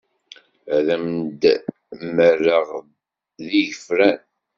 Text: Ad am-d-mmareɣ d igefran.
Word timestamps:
Ad 0.75 0.87
am-d-mmareɣ 0.95 2.67
d 3.47 3.47
igefran. 3.61 4.19